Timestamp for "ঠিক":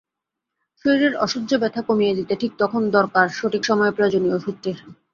2.35-2.51